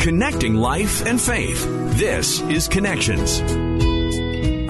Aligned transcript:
Connecting 0.00 0.54
life 0.54 1.04
and 1.04 1.20
faith. 1.20 1.62
This 1.98 2.40
is 2.40 2.68
Connections. 2.68 3.42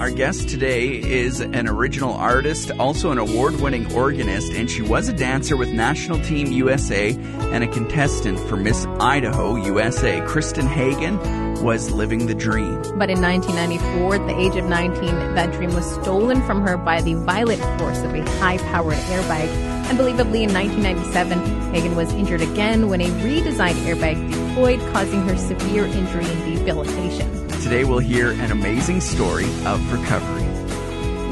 Our 0.01 0.11
guest 0.11 0.49
today 0.49 0.89
is 0.89 1.39
an 1.39 1.69
original 1.69 2.11
artist, 2.13 2.69
also 2.71 3.11
an 3.11 3.17
award 3.17 3.61
winning 3.61 3.93
organist, 3.93 4.51
and 4.51 4.69
she 4.69 4.81
was 4.81 5.07
a 5.07 5.13
dancer 5.13 5.55
with 5.55 5.69
National 5.69 6.19
Team 6.19 6.51
USA 6.51 7.11
and 7.13 7.63
a 7.63 7.67
contestant 7.67 8.39
for 8.41 8.57
Miss 8.57 8.85
Idaho 8.99 9.55
USA. 9.55 10.19
Kristen 10.27 10.67
Hagen 10.67 11.17
was 11.63 11.91
living 11.91 12.25
the 12.27 12.35
dream. 12.35 12.81
But 12.97 13.09
in 13.09 13.21
1994, 13.21 14.15
at 14.15 14.27
the 14.27 14.37
age 14.37 14.57
of 14.57 14.65
19, 14.65 15.35
that 15.35 15.53
dream 15.53 15.73
was 15.73 15.89
stolen 15.93 16.45
from 16.45 16.61
her 16.61 16.75
by 16.75 17.01
the 17.01 17.13
violent 17.13 17.61
force 17.79 17.99
of 17.99 18.13
a 18.13 18.29
high 18.39 18.57
powered 18.57 18.97
airbag. 18.97 19.80
Unbelievably, 19.91 20.43
in 20.45 20.53
1997, 20.53 21.73
Hagen 21.73 21.97
was 21.97 22.13
injured 22.13 22.41
again 22.41 22.87
when 22.87 23.01
a 23.01 23.07
redesigned 23.25 23.75
airbag 23.83 24.31
deployed, 24.31 24.79
causing 24.93 25.21
her 25.27 25.35
severe 25.35 25.83
injury 25.83 26.23
and 26.23 26.65
debilitation. 26.65 27.49
Today 27.61 27.83
we'll 27.83 27.99
hear 27.99 28.31
an 28.31 28.53
amazing 28.53 29.01
story 29.01 29.47
of 29.65 29.91
recovery. 29.91 30.43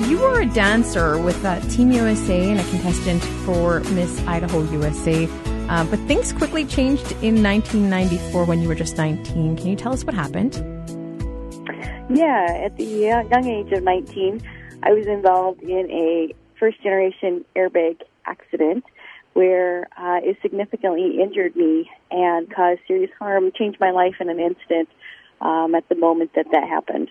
You 0.09 0.19
were 0.19 0.41
a 0.41 0.45
dancer 0.45 1.17
with 1.17 1.41
uh, 1.45 1.61
Team 1.69 1.93
USA 1.93 2.49
and 2.49 2.59
a 2.59 2.63
contestant 2.66 3.23
for 3.45 3.80
Miss 3.91 4.19
Idaho 4.27 4.69
USA. 4.73 5.30
Uh, 5.69 5.85
but 5.85 5.97
things 5.99 6.33
quickly 6.33 6.66
changed 6.66 7.13
in 7.23 7.41
1994 7.41 8.44
when 8.44 8.61
you 8.61 8.67
were 8.67 8.75
just 8.75 8.97
19. 8.97 9.55
Can 9.55 9.67
you 9.67 9.77
tell 9.77 9.94
us 9.94 10.03
what 10.03 10.13
happened? 10.13 10.55
Yeah, 12.09 12.45
at 12.66 12.75
the 12.75 12.83
young 12.83 13.47
age 13.47 13.71
of 13.71 13.83
19, 13.83 14.41
I 14.83 14.91
was 14.91 15.07
involved 15.07 15.63
in 15.63 15.89
a 15.89 16.35
first 16.59 16.83
generation 16.83 17.45
airbag 17.55 18.02
accident 18.29 18.83
where 19.33 19.88
uh, 19.97 20.19
it 20.23 20.38
significantly 20.41 21.19
injured 21.21 21.55
me 21.55 21.89
and 22.11 22.53
caused 22.53 22.81
serious 22.88 23.11
harm, 23.19 23.52
changed 23.57 23.79
my 23.79 23.91
life 23.91 24.15
in 24.19 24.29
an 24.29 24.39
instant 24.39 24.89
um, 25.41 25.75
at 25.75 25.88
the 25.89 25.95
moment 25.95 26.31
that 26.35 26.45
that 26.52 26.67
happened. 26.67 27.09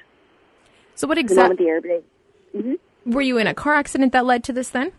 So, 0.94 1.06
what 1.06 1.18
exactly? 1.18 1.56
The 1.56 1.64
moment 1.64 1.84
the 1.84 1.88
airbag. 1.88 2.62
Mm-hmm. 2.62 3.12
Were 3.12 3.22
you 3.22 3.38
in 3.38 3.46
a 3.46 3.54
car 3.54 3.74
accident 3.74 4.12
that 4.12 4.26
led 4.26 4.44
to 4.44 4.52
this 4.52 4.70
then? 4.70 4.92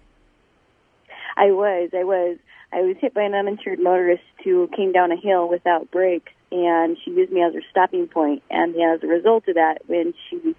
I 1.36 1.52
was. 1.52 1.90
I 1.94 2.04
was. 2.04 2.38
I 2.72 2.82
was 2.82 2.96
hit 3.00 3.14
by 3.14 3.24
an 3.24 3.34
uninsured 3.34 3.80
motorist 3.80 4.24
who 4.44 4.70
came 4.76 4.92
down 4.92 5.12
a 5.12 5.18
hill 5.18 5.50
without 5.50 5.90
brakes, 5.90 6.32
and 6.52 6.98
she 7.04 7.12
used 7.12 7.32
me 7.32 7.42
as 7.42 7.54
her 7.54 7.64
stopping 7.72 8.08
point. 8.08 8.44
And 8.50 8.76
as 8.76 9.04
a 9.04 9.08
result 9.08 9.48
of 9.48 9.56
that, 9.56 9.80
when 9.88 10.14
she 10.30 10.56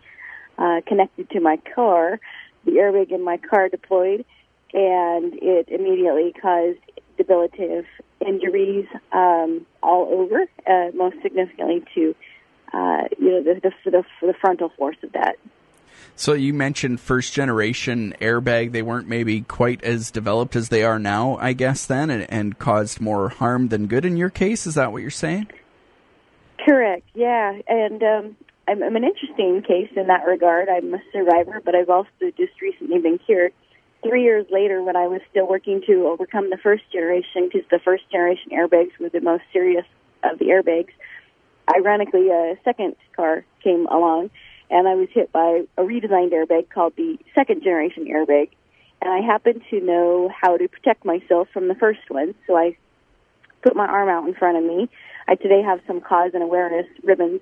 uh, 0.58 0.80
connected 0.86 1.30
to 1.30 1.40
my 1.40 1.58
car, 1.74 2.18
the 2.64 2.72
airbag 2.72 3.12
in 3.12 3.24
my 3.24 3.36
car 3.36 3.68
deployed, 3.68 4.24
and 4.72 5.34
it 5.34 5.68
immediately 5.68 6.34
caused 6.40 6.78
debilitative 7.16 7.86
injuries 8.24 8.86
um, 9.12 9.66
all 9.82 10.08
over, 10.10 10.46
uh, 10.66 10.90
most 10.94 11.16
significantly 11.22 11.84
to 11.94 12.14
uh, 12.72 13.02
you 13.18 13.30
know 13.30 13.42
the, 13.42 13.60
the, 13.60 13.90
the 13.90 14.04
the 14.26 14.34
frontal 14.40 14.70
force 14.76 14.96
of 15.02 15.12
that. 15.12 15.36
So 16.16 16.34
you 16.34 16.52
mentioned 16.52 17.00
first 17.00 17.32
generation 17.32 18.14
airbag. 18.20 18.72
They 18.72 18.82
weren't 18.82 19.08
maybe 19.08 19.40
quite 19.40 19.82
as 19.82 20.10
developed 20.10 20.54
as 20.54 20.68
they 20.68 20.82
are 20.82 20.98
now, 20.98 21.36
I 21.36 21.52
guess, 21.52 21.86
then, 21.86 22.10
and, 22.10 22.30
and 22.30 22.58
caused 22.58 23.00
more 23.00 23.30
harm 23.30 23.68
than 23.68 23.86
good 23.86 24.04
in 24.04 24.16
your 24.16 24.30
case. 24.30 24.66
Is 24.66 24.74
that 24.74 24.92
what 24.92 25.02
you're 25.02 25.10
saying? 25.10 25.48
Correct. 26.64 27.06
Yeah, 27.14 27.58
and 27.66 28.02
um, 28.02 28.36
I'm, 28.68 28.82
I'm 28.82 28.96
an 28.96 29.04
interesting 29.04 29.62
case 29.62 29.90
in 29.96 30.08
that 30.08 30.26
regard. 30.26 30.68
I'm 30.68 30.92
a 30.94 31.02
survivor, 31.12 31.60
but 31.64 31.74
I've 31.74 31.90
also 31.90 32.08
just 32.36 32.60
recently 32.60 32.98
been 32.98 33.18
cured. 33.18 33.52
Three 34.02 34.22
years 34.22 34.46
later, 34.50 34.82
when 34.82 34.96
I 34.96 35.06
was 35.08 35.20
still 35.30 35.46
working 35.46 35.82
to 35.86 36.08
overcome 36.08 36.48
the 36.50 36.56
first 36.56 36.84
generation, 36.90 37.50
because 37.52 37.68
the 37.70 37.78
first 37.78 38.10
generation 38.10 38.52
airbags 38.52 38.98
were 38.98 39.10
the 39.10 39.20
most 39.20 39.42
serious 39.52 39.84
of 40.24 40.38
the 40.38 40.46
airbags, 40.46 40.92
ironically, 41.74 42.28
a 42.30 42.56
second 42.64 42.96
car 43.14 43.44
came 43.62 43.86
along 43.86 44.30
and 44.70 44.86
I 44.86 44.94
was 44.94 45.08
hit 45.12 45.32
by 45.32 45.64
a 45.76 45.82
redesigned 45.82 46.32
airbag 46.32 46.70
called 46.70 46.94
the 46.96 47.18
second 47.34 47.62
generation 47.62 48.06
airbag. 48.06 48.50
And 49.02 49.12
I 49.12 49.20
happened 49.20 49.62
to 49.70 49.80
know 49.80 50.30
how 50.30 50.56
to 50.56 50.68
protect 50.68 51.04
myself 51.04 51.48
from 51.52 51.68
the 51.68 51.74
first 51.74 52.08
one, 52.08 52.34
so 52.46 52.56
I 52.56 52.76
put 53.62 53.74
my 53.74 53.86
arm 53.86 54.08
out 54.08 54.26
in 54.28 54.34
front 54.34 54.58
of 54.58 54.64
me. 54.64 54.88
I 55.26 55.34
today 55.34 55.62
have 55.62 55.80
some 55.86 56.00
cause 56.00 56.30
and 56.34 56.42
awareness 56.42 56.86
ribbons 57.02 57.40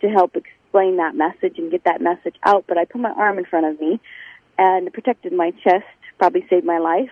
to 0.00 0.08
help 0.08 0.36
explain 0.36 0.96
that 0.96 1.14
message 1.14 1.58
and 1.58 1.70
get 1.70 1.84
that 1.84 2.00
message 2.00 2.36
out, 2.44 2.64
but 2.66 2.78
I 2.78 2.84
put 2.84 3.00
my 3.00 3.10
arm 3.10 3.38
in 3.38 3.44
front 3.44 3.66
of 3.66 3.80
me 3.80 4.00
and 4.56 4.92
protected 4.92 5.32
my 5.32 5.50
chest, 5.62 5.84
probably 6.20 6.46
saved 6.50 6.66
my 6.66 6.78
life. 6.78 7.10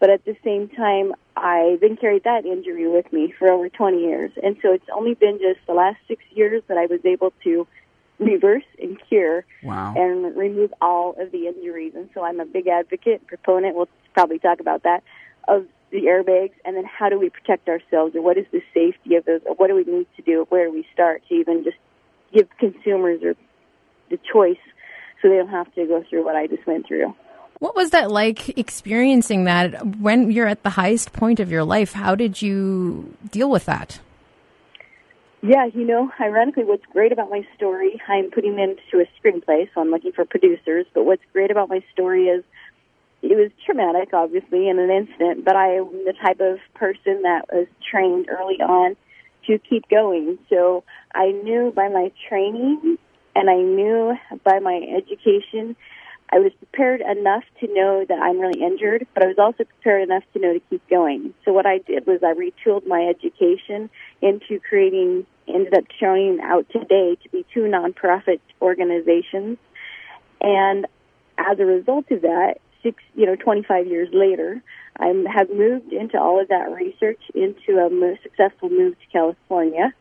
But 0.00 0.10
at 0.10 0.24
the 0.24 0.36
same 0.44 0.68
time, 0.68 1.14
I 1.36 1.78
then 1.80 1.96
carried 1.96 2.24
that 2.24 2.44
injury 2.44 2.88
with 2.88 3.10
me 3.12 3.32
for 3.38 3.48
over 3.48 3.68
20 3.68 4.00
years. 4.00 4.32
And 4.42 4.56
so 4.60 4.72
it's 4.72 4.88
only 4.92 5.14
been 5.14 5.38
just 5.38 5.64
the 5.66 5.74
last 5.74 5.98
six 6.08 6.22
years 6.32 6.62
that 6.66 6.76
I 6.76 6.86
was 6.86 7.00
able 7.04 7.32
to 7.44 7.66
reverse 8.18 8.64
and 8.82 8.98
cure 9.08 9.44
wow. 9.62 9.94
and 9.96 10.36
remove 10.36 10.74
all 10.80 11.14
of 11.18 11.30
the 11.30 11.46
injuries. 11.46 11.92
And 11.94 12.10
so 12.14 12.24
I'm 12.24 12.40
a 12.40 12.44
big 12.44 12.66
advocate, 12.66 13.26
proponent, 13.28 13.76
we'll 13.76 13.88
probably 14.12 14.40
talk 14.40 14.58
about 14.58 14.82
that, 14.82 15.04
of 15.46 15.66
the 15.90 16.02
airbags 16.02 16.52
and 16.64 16.76
then 16.76 16.84
how 16.84 17.08
do 17.08 17.18
we 17.18 17.30
protect 17.30 17.68
ourselves 17.68 18.14
or 18.14 18.22
what 18.22 18.36
is 18.36 18.44
the 18.52 18.60
safety 18.74 19.14
of 19.14 19.24
those 19.24 19.40
or 19.46 19.54
what 19.54 19.68
do 19.68 19.74
we 19.74 19.84
need 19.84 20.06
to 20.16 20.22
do, 20.22 20.46
where 20.48 20.66
do 20.66 20.72
we 20.72 20.84
start 20.92 21.22
to 21.28 21.34
even 21.34 21.64
just 21.64 21.78
give 22.34 22.48
consumers 22.58 23.22
or 23.22 23.34
the 24.10 24.18
choice 24.32 24.58
so 25.22 25.28
they 25.28 25.36
don't 25.36 25.48
have 25.48 25.72
to 25.74 25.86
go 25.86 26.04
through 26.08 26.24
what 26.24 26.36
I 26.36 26.46
just 26.46 26.66
went 26.66 26.86
through. 26.86 27.14
What 27.58 27.74
was 27.74 27.90
that 27.90 28.10
like 28.10 28.56
experiencing 28.56 29.44
that 29.44 29.96
when 29.98 30.30
you're 30.30 30.46
at 30.46 30.62
the 30.62 30.70
highest 30.70 31.12
point 31.12 31.40
of 31.40 31.50
your 31.50 31.64
life? 31.64 31.92
How 31.92 32.14
did 32.14 32.40
you 32.40 33.16
deal 33.30 33.50
with 33.50 33.64
that? 33.66 34.00
Yeah, 35.40 35.66
you 35.66 35.84
know, 35.84 36.10
ironically, 36.20 36.64
what's 36.64 36.84
great 36.92 37.12
about 37.12 37.30
my 37.30 37.46
story, 37.56 38.00
I'm 38.08 38.30
putting 38.30 38.58
it 38.58 38.78
into 38.92 39.04
a 39.04 39.06
screenplay, 39.20 39.68
so 39.72 39.80
I'm 39.80 39.90
looking 39.90 40.12
for 40.12 40.24
producers. 40.24 40.86
But 40.92 41.04
what's 41.04 41.22
great 41.32 41.50
about 41.50 41.68
my 41.68 41.82
story 41.92 42.24
is 42.24 42.44
it 43.22 43.36
was 43.36 43.50
traumatic, 43.64 44.10
obviously, 44.12 44.68
in 44.68 44.78
an 44.78 44.90
instant, 44.90 45.44
but 45.44 45.54
I 45.54 45.76
am 45.76 45.90
the 46.04 46.14
type 46.20 46.40
of 46.40 46.58
person 46.74 47.22
that 47.22 47.42
was 47.52 47.66
trained 47.88 48.28
early 48.28 48.60
on 48.60 48.96
to 49.46 49.58
keep 49.58 49.88
going. 49.88 50.38
So 50.50 50.84
I 51.14 51.30
knew 51.30 51.72
by 51.74 51.88
my 51.88 52.12
training 52.28 52.98
and 53.34 53.50
I 53.50 53.56
knew 53.56 54.16
by 54.44 54.58
my 54.58 54.80
education 54.96 55.76
I 56.30 56.38
was 56.40 56.52
prepared 56.58 57.00
enough 57.00 57.44
to 57.60 57.72
know 57.72 58.04
that 58.06 58.18
I'm 58.18 58.38
really 58.38 58.62
injured, 58.62 59.06
but 59.14 59.22
I 59.22 59.28
was 59.28 59.38
also 59.38 59.64
prepared 59.64 60.02
enough 60.02 60.24
to 60.34 60.38
know 60.38 60.52
to 60.52 60.60
keep 60.68 60.86
going. 60.90 61.32
So 61.44 61.52
what 61.52 61.64
I 61.64 61.78
did 61.78 62.06
was 62.06 62.20
I 62.22 62.34
retooled 62.34 62.86
my 62.86 63.06
education 63.08 63.88
into 64.20 64.60
creating, 64.60 65.26
ended 65.46 65.74
up 65.74 65.84
showing 65.98 66.40
out 66.42 66.68
today 66.70 67.16
to 67.22 67.28
be 67.30 67.46
two 67.54 67.62
nonprofit 67.62 68.40
organizations. 68.60 69.56
And 70.40 70.86
as 71.38 71.58
a 71.58 71.64
result 71.64 72.10
of 72.10 72.20
that, 72.22 72.56
six, 72.82 73.02
you 73.14 73.24
know, 73.24 73.36
25 73.36 73.86
years 73.86 74.08
later, 74.12 74.62
I 74.98 75.06
have 75.34 75.48
moved 75.48 75.94
into 75.94 76.20
all 76.20 76.40
of 76.42 76.48
that 76.48 76.70
research 76.70 77.20
into 77.34 77.78
a 77.78 78.18
successful 78.22 78.68
move 78.68 78.98
to 79.00 79.06
California. 79.12 79.94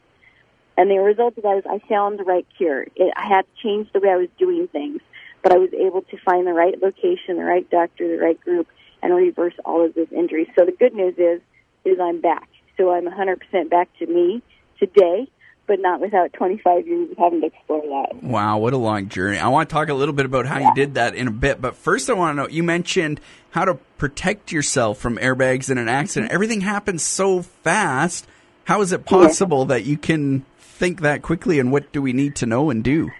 And 0.78 0.92
the 0.92 0.98
result 0.98 1.38
of 1.38 1.44
that 1.44 1.58
is 1.58 1.64
I 1.66 1.80
found 1.88 2.20
the 2.20 2.24
right 2.24 2.46
cure. 2.58 2.84
It, 2.96 3.14
I 3.16 3.28
had 3.28 3.44
to 3.44 3.64
change 3.64 3.92
the 3.94 4.00
way 4.00 4.10
I 4.10 4.18
was 4.18 4.30
doing 4.38 4.68
things 4.68 5.02
but 5.48 5.56
I 5.56 5.60
was 5.60 5.74
able 5.74 6.02
to 6.02 6.18
find 6.26 6.46
the 6.46 6.52
right 6.52 6.76
location, 6.82 7.38
the 7.38 7.46
right 7.46 7.70
doctor, 7.70 8.06
the 8.06 8.22
right 8.22 8.40
group, 8.42 8.68
and 9.02 9.16
reverse 9.16 9.54
all 9.64 9.86
of 9.86 9.94
those 9.94 10.12
injuries. 10.12 10.48
So 10.60 10.66
the 10.66 10.74
good 10.74 10.94
news 10.94 11.16
is, 11.18 11.40
is 11.86 11.98
I'm 12.02 12.20
back. 12.20 12.50
So 12.76 12.92
I'm 12.92 13.06
100% 13.06 13.70
back 13.70 13.88
to 14.00 14.08
me 14.08 14.42
today, 14.78 15.30
but 15.66 15.80
not 15.80 16.02
without 16.02 16.34
25 16.34 16.86
years 16.86 17.12
of 17.12 17.18
having 17.18 17.40
to 17.40 17.48
explore 17.48 17.82
that. 17.82 18.22
Wow, 18.22 18.58
what 18.58 18.74
a 18.74 18.78
long 18.78 19.08
journey. 19.08 19.38
I 19.38 19.48
want 19.48 19.70
to 19.70 19.74
talk 19.74 19.88
a 19.88 19.94
little 19.94 20.14
bit 20.14 20.26
about 20.26 20.48
how 20.48 20.60
yeah. 20.60 20.68
you 20.68 20.76
did 20.76 20.96
that 20.96 21.16
in 21.16 21.30
a 21.30 21.32
bit, 21.32 21.62
but 21.62 21.78
first 21.78 22.10
I 22.10 22.14
want 22.14 22.36
to 22.36 22.44
know, 22.44 22.50
you 22.50 22.64
mentioned 22.64 23.22
how 23.52 23.64
to 23.64 23.76
protect 23.98 24.52
yourself 24.52 24.98
from 24.98 25.16
airbags 25.18 25.72
in 25.72 25.78
an 25.78 25.88
accident. 25.88 26.28
Mm-hmm. 26.30 26.36
Everything 26.36 26.60
happens 26.60 27.04
so 27.04 27.42
fast. 27.42 28.28
How 28.66 28.82
is 28.82 28.92
it 28.92 29.06
possible 29.06 29.62
yeah. 29.62 29.78
that 29.78 29.86
you 29.86 29.98
can 29.98 30.46
think 30.60 31.00
that 31.02 31.22
quickly 31.22 31.58
and 31.58 31.72
what 31.72 31.94
do 31.94 32.02
we 32.02 32.12
need 32.12 32.36
to 32.36 32.46
know 32.46 32.70
and 32.70 32.84
do? 32.84 33.12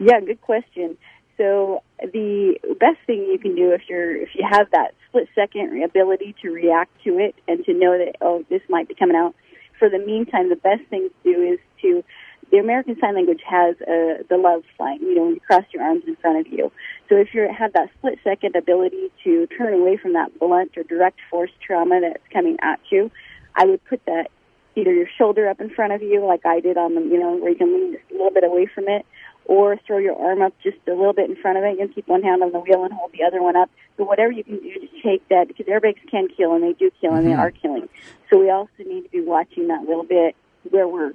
Yeah, 0.00 0.18
good 0.20 0.40
question. 0.40 0.96
So 1.40 1.82
the 2.02 2.58
best 2.78 2.98
thing 3.06 3.26
you 3.32 3.38
can 3.38 3.56
do 3.56 3.72
if 3.72 3.88
you're 3.88 4.14
if 4.14 4.28
you 4.34 4.46
have 4.46 4.70
that 4.72 4.92
split 5.08 5.26
second 5.34 5.82
ability 5.82 6.34
to 6.42 6.50
react 6.50 6.90
to 7.04 7.18
it 7.18 7.34
and 7.48 7.64
to 7.64 7.72
know 7.72 7.96
that 7.96 8.16
oh 8.20 8.44
this 8.50 8.60
might 8.68 8.88
be 8.88 8.94
coming 8.94 9.16
out. 9.16 9.34
For 9.78 9.88
the 9.88 9.98
meantime, 9.98 10.50
the 10.50 10.56
best 10.56 10.82
thing 10.90 11.08
to 11.08 11.32
do 11.32 11.42
is 11.42 11.58
to 11.80 12.04
the 12.50 12.58
American 12.58 12.98
Sign 13.00 13.14
Language 13.14 13.40
has 13.48 13.74
uh, 13.80 14.22
the 14.28 14.36
love 14.36 14.64
sign. 14.76 15.00
You 15.00 15.14
know, 15.14 15.22
when 15.22 15.34
you 15.36 15.40
cross 15.40 15.64
your 15.72 15.82
arms 15.82 16.02
in 16.06 16.16
front 16.16 16.46
of 16.46 16.52
you. 16.52 16.70
So 17.08 17.16
if 17.16 17.32
you 17.32 17.48
have 17.58 17.72
that 17.72 17.88
split 17.96 18.18
second 18.22 18.54
ability 18.54 19.10
to 19.24 19.46
turn 19.56 19.72
away 19.72 19.96
from 19.96 20.12
that 20.12 20.38
blunt 20.38 20.76
or 20.76 20.82
direct 20.82 21.20
force 21.30 21.50
trauma 21.66 22.00
that's 22.02 22.22
coming 22.30 22.58
at 22.60 22.80
you, 22.90 23.10
I 23.56 23.64
would 23.64 23.82
put 23.86 24.04
that 24.04 24.28
either 24.76 24.92
your 24.92 25.08
shoulder 25.16 25.48
up 25.48 25.60
in 25.60 25.70
front 25.70 25.92
of 25.92 26.02
you, 26.02 26.24
like 26.24 26.44
I 26.44 26.60
did 26.60 26.76
on 26.76 26.94
the, 26.94 27.00
you 27.00 27.18
know, 27.18 27.36
where 27.36 27.50
you 27.50 27.56
can 27.56 27.72
lean 27.72 27.92
just 27.92 28.10
a 28.10 28.14
little 28.14 28.30
bit 28.30 28.44
away 28.44 28.66
from 28.66 28.88
it, 28.88 29.06
or 29.50 29.76
throw 29.84 29.98
your 29.98 30.16
arm 30.16 30.42
up 30.42 30.54
just 30.62 30.76
a 30.86 30.92
little 30.92 31.12
bit 31.12 31.28
in 31.28 31.34
front 31.34 31.58
of 31.58 31.64
it. 31.64 31.76
Can 31.76 31.88
keep 31.88 32.06
one 32.06 32.22
hand 32.22 32.40
on 32.40 32.52
the 32.52 32.60
wheel 32.60 32.84
and 32.84 32.92
hold 32.92 33.10
the 33.10 33.24
other 33.24 33.42
one 33.42 33.56
up. 33.56 33.68
But 33.98 34.06
whatever 34.06 34.30
you 34.30 34.44
can 34.44 34.60
do 34.60 34.72
to 34.74 35.02
take 35.02 35.28
that, 35.28 35.48
because 35.48 35.66
airbags 35.66 35.98
can 36.08 36.28
kill 36.28 36.54
and 36.54 36.62
they 36.62 36.72
do 36.72 36.88
kill 37.00 37.14
and 37.14 37.26
mm-hmm. 37.26 37.30
they 37.30 37.34
are 37.34 37.50
killing. 37.50 37.88
So 38.30 38.38
we 38.38 38.48
also 38.48 38.70
need 38.78 39.02
to 39.02 39.08
be 39.08 39.20
watching 39.20 39.66
that 39.66 39.82
little 39.82 40.04
bit 40.04 40.36
where 40.70 40.86
we're 40.86 41.14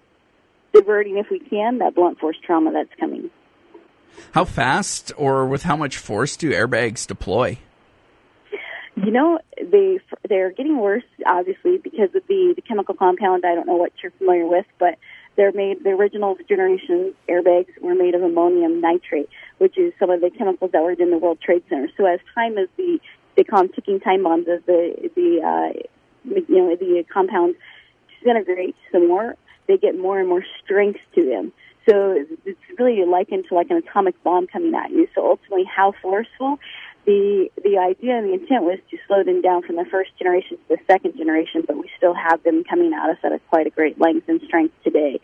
diverting, 0.74 1.18
if 1.18 1.28
we 1.32 1.40
can, 1.40 1.78
that 1.78 1.96
blunt 1.96 2.20
force 2.20 2.36
trauma 2.46 2.74
that's 2.74 2.90
coming. 3.00 3.32
How 4.34 4.44
fast 4.44 5.14
or 5.16 5.46
with 5.46 5.64
how 5.64 5.78
much 5.78 5.98
force 5.98 6.36
do 6.36 6.52
airbags 6.52 7.08
deploy? 7.08 7.60
You 8.98 9.12
know, 9.12 9.40
they 9.62 10.00
they're 10.28 10.52
getting 10.52 10.78
worse, 10.78 11.04
obviously, 11.26 11.78
because 11.78 12.14
of 12.14 12.24
the, 12.28 12.54
the 12.54 12.62
chemical 12.62 12.96
compound. 12.96 13.46
I 13.46 13.56
don't 13.56 13.68
know 13.68 13.76
what 13.76 13.94
you're 14.04 14.12
familiar 14.12 14.46
with, 14.46 14.66
but 14.78 14.98
they're 15.36 15.52
made. 15.52 15.84
The 15.84 15.92
original 15.92 16.38
generation 16.48 17.14
airbags 17.30 17.68
were 17.82 17.96
made 17.96 18.16
of 18.16 18.24
ammonium 18.24 18.82
nitrate, 18.82 19.30
which 19.58 19.78
is 19.78 19.94
some 20.00 20.10
of 20.10 20.22
the 20.22 20.30
chemicals 20.30 20.72
that 20.72 20.82
were 20.82 20.92
in 20.92 21.12
the 21.12 21.18
World 21.18 21.40
Trade 21.42 21.64
Center. 21.70 21.90
So 21.98 22.06
as 22.06 22.20
time 22.34 22.58
as 22.58 22.68
the 22.78 23.00
they 23.36 23.44
call 23.44 23.60
them 23.60 23.70
ticking 23.70 24.00
time 24.00 24.24
bombs, 24.24 24.48
as 24.48 24.62
the 24.66 25.12
the 25.16 25.42
uh, 25.44 25.80
you 26.24 26.46
know 26.50 26.76
the 26.76 27.06
compounds 27.12 27.58
disintegrate 28.20 28.76
some 28.92 29.08
more, 29.08 29.36
they 29.68 29.78
get 29.78 29.98
more 29.98 30.20
and 30.20 30.30
more 30.30 30.44
strength 30.64 31.00
to 31.16 31.26
them. 31.26 31.52
So 31.88 32.26
it's 32.46 32.60
really 32.80 33.06
likened 33.06 33.46
to 33.50 33.56
like 33.56 33.70
an 33.70 33.78
atomic 33.78 34.22
bomb 34.24 34.48
coming 34.48 34.74
at 34.74 34.90
you. 34.90 35.08
So 35.14 35.30
ultimately, 35.30 35.66
how 35.66 35.94
forceful? 36.02 36.60
The 37.06 37.50
the 37.64 37.78
idea 37.78 38.18
and 38.18 38.30
the 38.30 38.34
intent 38.34 38.64
was 38.64 38.80
to 38.90 38.98
slow 39.08 39.24
them 39.24 39.42
down 39.42 39.64
from 39.64 39.76
the 39.76 39.86
first 39.86 40.12
generation 40.18 40.58
to 40.58 40.76
the 40.76 40.78
second 40.88 41.18
generation, 41.18 41.64
but 41.66 41.78
we 41.78 41.90
still 41.98 42.14
have 42.14 42.42
them 42.44 42.64
coming 42.64 42.94
at 42.94 43.10
us 43.10 43.18
at 43.24 43.32
a 43.32 43.40
quite 43.50 43.68
a 43.68 43.70
great 43.70 44.00
length 44.00 44.28
and 44.28 44.42
strength 44.42 44.74
today. 44.84 45.20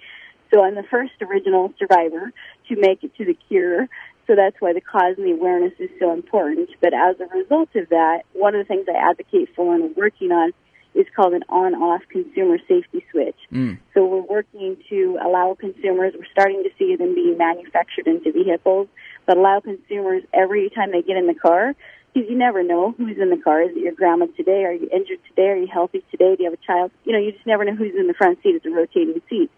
So 0.53 0.63
I'm 0.63 0.75
the 0.75 0.83
first 0.83 1.13
original 1.21 1.73
survivor 1.79 2.31
to 2.67 2.75
make 2.75 3.03
it 3.03 3.15
to 3.17 3.25
the 3.25 3.37
cure. 3.47 3.87
So 4.27 4.35
that's 4.35 4.55
why 4.59 4.73
the 4.73 4.81
cause 4.81 5.15
and 5.17 5.25
the 5.25 5.31
awareness 5.31 5.73
is 5.79 5.89
so 5.99 6.13
important. 6.13 6.69
But 6.79 6.93
as 6.93 7.19
a 7.19 7.25
result 7.35 7.69
of 7.75 7.89
that, 7.89 8.23
one 8.33 8.53
of 8.55 8.65
the 8.65 8.67
things 8.67 8.85
I 8.87 8.97
advocate 8.97 9.49
for 9.55 9.73
and 9.73 9.95
working 9.95 10.31
on 10.31 10.53
is 10.93 11.05
called 11.15 11.33
an 11.33 11.43
on-off 11.49 12.01
consumer 12.09 12.57
safety 12.67 13.03
switch. 13.11 13.35
Mm. 13.51 13.79
So 13.93 14.05
we're 14.05 14.21
working 14.21 14.77
to 14.89 15.17
allow 15.23 15.55
consumers, 15.59 16.13
we're 16.17 16.25
starting 16.31 16.63
to 16.63 16.69
see 16.77 16.95
them 16.95 17.15
being 17.15 17.37
manufactured 17.37 18.07
into 18.07 18.31
vehicles, 18.31 18.87
but 19.25 19.37
allow 19.37 19.59
consumers 19.59 20.23
every 20.33 20.69
time 20.69 20.91
they 20.91 21.01
get 21.01 21.17
in 21.17 21.27
the 21.27 21.33
car, 21.33 21.75
because 22.13 22.29
you 22.29 22.37
never 22.37 22.63
know 22.63 22.93
who's 22.97 23.17
in 23.17 23.29
the 23.29 23.37
car. 23.37 23.61
Is 23.61 23.71
it 23.71 23.83
your 23.83 23.93
grandma 23.93 24.27
today? 24.35 24.63
Are 24.65 24.73
you 24.73 24.89
injured 24.91 25.19
today? 25.29 25.47
Are 25.47 25.57
you 25.57 25.67
healthy 25.67 26.03
today? 26.11 26.35
Do 26.35 26.43
you 26.43 26.49
have 26.49 26.59
a 26.59 26.65
child? 26.65 26.91
You 27.05 27.13
know, 27.13 27.19
you 27.19 27.31
just 27.31 27.45
never 27.45 27.63
know 27.63 27.75
who's 27.75 27.95
in 27.97 28.07
the 28.07 28.13
front 28.13 28.41
seat. 28.43 28.55
It's 28.55 28.65
a 28.65 28.69
rotating 28.69 29.21
seat. 29.29 29.49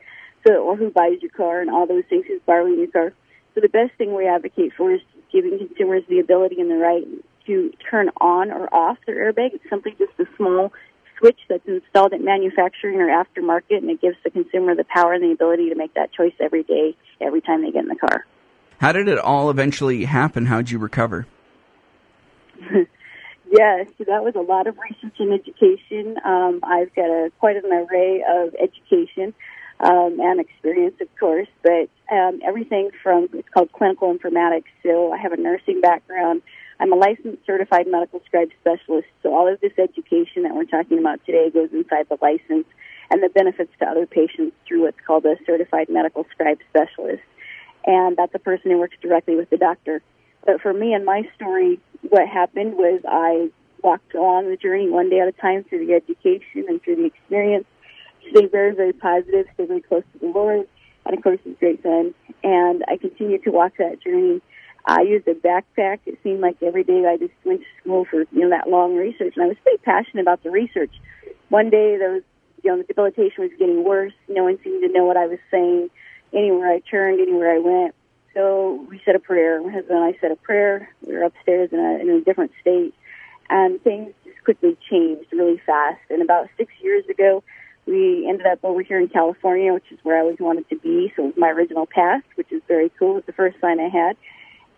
So, 0.45 0.55
or 0.55 0.75
who 0.75 0.91
buys 0.91 1.21
your 1.21 1.31
car 1.31 1.61
and 1.61 1.69
all 1.69 1.87
those 1.87 2.03
things, 2.09 2.25
who's 2.27 2.41
borrowing 2.45 2.77
your 2.77 2.87
car. 2.87 3.13
So 3.55 3.61
the 3.61 3.69
best 3.69 3.93
thing 3.97 4.13
we 4.13 4.27
advocate 4.27 4.73
for 4.77 4.91
is 4.93 5.01
giving 5.31 5.57
consumers 5.57 6.03
the 6.09 6.19
ability 6.19 6.59
and 6.59 6.69
the 6.69 6.75
right 6.75 7.07
to 7.47 7.71
turn 7.89 8.09
on 8.19 8.51
or 8.51 8.73
off 8.73 8.97
their 9.05 9.31
airbag. 9.31 9.53
It's 9.53 9.69
simply 9.69 9.95
just 9.97 10.11
a 10.19 10.25
small 10.37 10.71
switch 11.17 11.39
that's 11.47 11.67
installed 11.67 12.13
at 12.13 12.21
manufacturing 12.21 12.99
or 12.99 13.07
aftermarket, 13.07 13.77
and 13.77 13.89
it 13.89 14.01
gives 14.01 14.17
the 14.23 14.29
consumer 14.29 14.75
the 14.75 14.83
power 14.83 15.13
and 15.13 15.23
the 15.23 15.31
ability 15.31 15.69
to 15.69 15.75
make 15.75 15.93
that 15.93 16.11
choice 16.11 16.33
every 16.39 16.63
day, 16.63 16.95
every 17.21 17.41
time 17.41 17.61
they 17.63 17.71
get 17.71 17.83
in 17.83 17.89
the 17.89 17.95
car. 17.95 18.25
How 18.83 18.91
did 18.91 19.07
it 19.07 19.17
all 19.17 19.49
eventually 19.49 20.03
happen? 20.03 20.45
How 20.45 20.57
did 20.57 20.69
you 20.69 20.77
recover? 20.77 21.25
yes, 22.69 23.87
that 23.97 24.25
was 24.25 24.33
a 24.35 24.41
lot 24.41 24.67
of 24.67 24.77
research 24.77 25.15
and 25.19 25.31
education. 25.31 26.17
Um, 26.25 26.59
I've 26.63 26.93
got 26.93 27.05
a, 27.05 27.31
quite 27.39 27.55
an 27.55 27.71
array 27.71 28.25
of 28.29 28.53
education 28.61 29.33
um, 29.79 30.19
and 30.19 30.41
experience, 30.41 30.95
of 30.99 31.07
course, 31.17 31.47
but 31.63 31.87
um, 32.11 32.41
everything 32.45 32.89
from 33.01 33.29
it's 33.31 33.47
called 33.53 33.71
clinical 33.71 34.13
informatics. 34.13 34.67
So 34.85 35.13
I 35.13 35.17
have 35.17 35.31
a 35.31 35.37
nursing 35.37 35.79
background. 35.79 36.41
I'm 36.77 36.91
a 36.91 36.97
licensed 36.97 37.45
certified 37.45 37.87
medical 37.87 38.21
scribe 38.25 38.49
specialist, 38.59 39.07
so 39.21 39.33
all 39.33 39.47
of 39.47 39.61
this 39.61 39.71
education 39.77 40.43
that 40.43 40.55
we're 40.55 40.65
talking 40.65 40.99
about 40.99 41.25
today 41.25 41.49
goes 41.49 41.69
inside 41.71 42.07
the 42.09 42.17
license 42.21 42.67
and 43.09 43.23
the 43.23 43.29
benefits 43.29 43.71
to 43.79 43.85
other 43.85 44.05
patients 44.05 44.57
through 44.67 44.81
what's 44.81 44.99
called 45.07 45.23
a 45.23 45.37
certified 45.45 45.87
medical 45.87 46.25
scribe 46.33 46.57
specialist. 46.69 47.23
And 47.85 48.17
that's 48.17 48.33
a 48.33 48.39
person 48.39 48.71
who 48.71 48.79
works 48.79 48.97
directly 49.01 49.35
with 49.35 49.49
the 49.49 49.57
doctor. 49.57 50.01
But 50.45 50.61
for 50.61 50.73
me 50.73 50.93
and 50.93 51.05
my 51.05 51.23
story, 51.35 51.79
what 52.09 52.27
happened 52.27 52.75
was 52.75 53.01
I 53.07 53.49
walked 53.81 54.13
along 54.13 54.49
the 54.49 54.57
journey 54.57 54.89
one 54.89 55.09
day 55.09 55.19
at 55.19 55.27
a 55.27 55.33
time 55.33 55.63
through 55.65 55.85
the 55.85 55.93
education 55.93 56.65
and 56.67 56.81
through 56.81 56.97
the 56.97 57.05
experience, 57.05 57.65
stay 58.31 58.45
very, 58.45 58.73
very 58.73 58.93
positive, 58.93 59.45
stay 59.53 59.65
very 59.65 59.81
close 59.81 60.03
to 60.13 60.19
the 60.19 60.27
Lord, 60.27 60.67
and 61.05 61.17
of 61.17 61.23
course 61.23 61.39
his 61.43 61.55
great 61.59 61.83
son. 61.83 62.13
And 62.43 62.83
I 62.87 62.97
continued 62.97 63.43
to 63.43 63.51
walk 63.51 63.73
that 63.79 64.01
journey 64.01 64.41
I 64.85 65.01
used 65.01 65.27
a 65.27 65.33
backpack. 65.33 65.99
It 66.05 66.19
seemed 66.23 66.41
like 66.41 66.61
every 66.61 66.83
day 66.83 67.05
I 67.05 67.17
just 67.17 67.33
went 67.45 67.61
to 67.61 67.67
school 67.81 68.05
for 68.05 68.25
you 68.31 68.41
know 68.41 68.49
that 68.49 68.69
long 68.69 68.95
research, 68.95 69.33
and 69.35 69.43
I 69.43 69.47
was 69.47 69.57
pretty 69.63 69.81
passionate 69.83 70.21
about 70.21 70.43
the 70.43 70.51
research. 70.51 70.91
One 71.49 71.69
day 71.69 71.97
there 71.97 72.11
was 72.11 72.23
you 72.63 72.71
know 72.71 72.77
the 72.77 72.83
debilitation 72.83 73.43
was 73.43 73.51
getting 73.57 73.83
worse. 73.83 74.13
No 74.27 74.43
one 74.43 74.59
seemed 74.63 74.83
to 74.83 74.91
know 74.91 75.05
what 75.05 75.17
I 75.17 75.27
was 75.27 75.39
saying. 75.49 75.89
Anywhere 76.33 76.71
I 76.71 76.79
turned, 76.79 77.19
anywhere 77.19 77.55
I 77.55 77.59
went. 77.59 77.95
So 78.33 78.85
we 78.89 79.01
said 79.05 79.15
a 79.15 79.19
prayer. 79.19 79.61
My 79.61 79.71
husband 79.71 79.99
and 79.99 80.15
I 80.15 80.17
said 80.19 80.31
a 80.31 80.35
prayer. 80.35 80.89
We 81.05 81.13
were 81.13 81.23
upstairs 81.23 81.69
in 81.71 81.79
a, 81.79 81.99
in 82.01 82.09
a 82.09 82.21
different 82.21 82.51
state, 82.61 82.93
and 83.49 83.81
things 83.83 84.13
just 84.23 84.43
quickly 84.43 84.77
changed 84.89 85.31
really 85.31 85.61
fast. 85.65 86.01
And 86.09 86.21
about 86.21 86.49
six 86.57 86.71
years 86.81 87.05
ago, 87.07 87.43
we 87.85 88.27
ended 88.27 88.47
up 88.47 88.59
over 88.63 88.81
here 88.81 88.99
in 88.99 89.09
California, 89.09 89.73
which 89.73 89.91
is 89.91 89.99
where 90.03 90.17
I 90.17 90.21
always 90.21 90.39
wanted 90.39 90.67
to 90.69 90.77
be. 90.77 91.13
So 91.15 91.23
it 91.23 91.25
was 91.27 91.35
my 91.37 91.49
original 91.49 91.85
past, 91.85 92.25
which 92.35 92.51
is 92.51 92.61
very 92.67 92.91
cool. 92.97 93.11
It 93.11 93.15
was 93.15 93.25
the 93.25 93.33
first 93.33 93.59
sign 93.61 93.79
I 93.79 93.89
had 93.89 94.17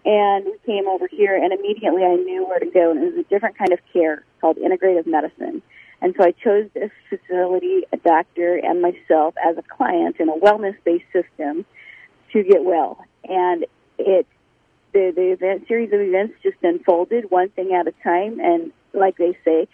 and 0.06 0.46
we 0.46 0.56
came 0.66 0.88
over 0.88 1.08
here, 1.08 1.36
and 1.36 1.52
immediately 1.52 2.04
I 2.04 2.16
knew 2.16 2.46
where 2.46 2.60
to 2.60 2.68
go, 2.68 2.92
and 2.92 3.04
it 3.04 3.16
was 3.16 3.26
a 3.26 3.30
different 3.30 3.58
kind 3.58 3.74
of 3.74 3.80
care 3.92 4.24
called 4.40 4.58
integrative 4.58 5.08
medicine. 5.08 5.64
And 6.06 6.14
so 6.16 6.24
I 6.24 6.34
chose 6.34 6.70
this 6.76 6.92
facility, 7.10 7.82
a 7.92 7.98
doctor, 7.98 8.58
and 8.58 8.80
myself 8.80 9.34
as 9.44 9.58
a 9.58 9.64
client 9.64 10.18
in 10.20 10.30
a 10.30 10.38
wellness-based 10.38 11.12
system 11.12 11.66
to 12.32 12.44
get 12.44 12.64
well. 12.64 13.04
And 13.28 13.66
it, 13.98 14.28
the, 14.94 15.12
the 15.16 15.32
event, 15.32 15.68
series 15.68 15.92
of 15.92 16.00
events 16.00 16.36
just 16.44 16.58
unfolded 16.62 17.32
one 17.32 17.50
thing 17.50 17.74
at 17.74 17.88
a 17.88 17.94
time, 18.04 18.40
and 18.40 18.72
like 18.94 19.18
they 19.18 19.36
say, 19.44 19.68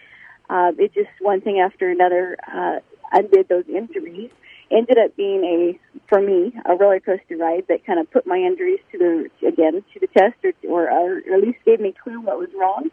uh, 0.48 0.72
it 0.78 0.94
just 0.94 1.10
one 1.20 1.42
thing 1.42 1.60
after 1.60 1.90
another 1.90 2.38
uh, 2.50 2.78
undid 3.12 3.50
those 3.50 3.68
injuries. 3.68 4.30
Ended 4.70 4.96
up 4.96 5.14
being 5.14 5.44
a 5.44 5.98
for 6.08 6.18
me 6.18 6.54
a 6.64 6.74
roller 6.74 6.98
coaster 6.98 7.36
ride 7.36 7.66
that 7.68 7.84
kind 7.84 8.00
of 8.00 8.10
put 8.10 8.26
my 8.26 8.38
injuries 8.38 8.80
to 8.92 8.96
the 8.96 9.46
again 9.46 9.84
to 9.92 10.00
the 10.00 10.06
test 10.06 10.36
or 10.42 10.54
or, 10.66 10.88
or 10.88 11.18
at 11.34 11.42
least 11.42 11.58
gave 11.66 11.78
me 11.78 11.92
clue 12.02 12.22
what 12.22 12.38
was 12.38 12.48
wrong 12.58 12.90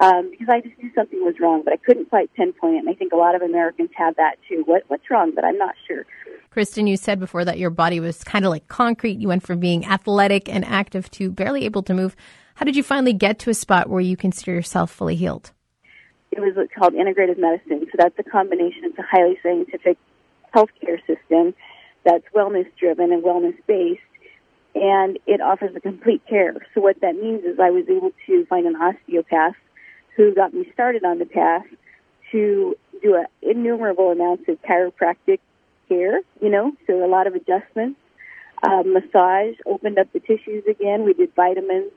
um, 0.00 0.30
because 0.30 0.48
I 0.48 0.60
just 0.60 0.80
knew 0.82 0.90
something 0.94 1.20
was 1.24 1.34
wrong 1.40 1.62
but 1.64 1.72
I 1.72 1.76
couldn't 1.76 2.08
quite 2.08 2.32
pinpoint 2.34 2.76
it 2.76 2.78
and 2.78 2.88
I 2.88 2.94
think 2.94 3.12
a 3.12 3.16
lot 3.16 3.34
of 3.34 3.42
Americans 3.42 3.90
have 3.96 4.16
that 4.16 4.36
too 4.48 4.62
what 4.66 4.82
what's 4.88 5.10
wrong 5.10 5.32
but 5.34 5.44
I'm 5.44 5.58
not 5.58 5.74
sure. 5.86 6.04
Kristen, 6.50 6.86
you 6.86 6.96
said 6.96 7.20
before 7.20 7.44
that 7.44 7.58
your 7.58 7.70
body 7.70 8.00
was 8.00 8.24
kind 8.24 8.44
of 8.44 8.50
like 8.50 8.66
concrete. 8.66 9.18
You 9.18 9.28
went 9.28 9.44
from 9.44 9.60
being 9.60 9.86
athletic 9.86 10.48
and 10.48 10.64
active 10.64 11.08
to 11.12 11.30
barely 11.30 11.64
able 11.64 11.82
to 11.84 11.94
move. 11.94 12.16
How 12.56 12.64
did 12.64 12.74
you 12.74 12.82
finally 12.82 13.12
get 13.12 13.38
to 13.40 13.50
a 13.50 13.54
spot 13.54 13.88
where 13.88 14.00
you 14.00 14.16
consider 14.16 14.52
yourself 14.52 14.90
fully 14.90 15.14
healed? 15.14 15.52
It 16.32 16.40
was 16.40 16.54
what's 16.56 16.72
called 16.76 16.94
integrative 16.94 17.38
medicine. 17.38 17.86
So 17.90 17.96
that's 17.96 18.18
a 18.18 18.22
combination. 18.24 18.82
It's 18.84 18.98
a 18.98 19.04
highly 19.08 19.38
scientific 19.42 19.96
healthcare 20.54 20.98
system 21.06 21.54
that's 22.04 22.24
wellness 22.34 22.66
driven 22.78 23.12
and 23.12 23.22
wellness 23.22 23.56
based 23.66 24.00
and 24.74 25.18
it 25.26 25.40
offers 25.40 25.74
a 25.76 25.80
complete 25.80 26.22
care. 26.28 26.54
So 26.74 26.80
what 26.80 27.00
that 27.00 27.14
means 27.16 27.44
is 27.44 27.58
I 27.60 27.70
was 27.70 27.84
able 27.88 28.12
to 28.26 28.46
find 28.46 28.66
an 28.66 28.76
osteopath 28.76 29.54
who 30.16 30.34
got 30.34 30.52
me 30.52 30.68
started 30.72 31.04
on 31.04 31.18
the 31.18 31.26
path 31.26 31.64
to 32.32 32.76
do 33.02 33.14
a 33.14 33.26
innumerable 33.42 34.10
amounts 34.10 34.48
of 34.48 34.60
chiropractic 34.62 35.40
care, 35.88 36.20
you 36.40 36.48
know, 36.48 36.72
so 36.86 37.04
a 37.04 37.08
lot 37.08 37.26
of 37.26 37.34
adjustments, 37.34 37.98
um, 38.62 38.92
massage, 38.92 39.54
opened 39.66 39.98
up 39.98 40.12
the 40.12 40.20
tissues 40.20 40.64
again. 40.68 41.04
We 41.04 41.14
did 41.14 41.34
vitamins, 41.34 41.92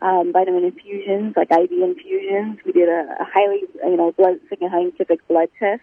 um, 0.00 0.32
vitamin 0.32 0.64
infusions, 0.64 1.34
like 1.36 1.50
IV 1.50 1.72
infusions. 1.72 2.58
We 2.64 2.72
did 2.72 2.88
a, 2.88 3.16
a 3.20 3.24
highly, 3.24 3.62
you 3.82 3.96
know, 3.96 4.12
blood, 4.12 4.40
scientific 4.48 5.26
blood 5.28 5.48
test 5.58 5.82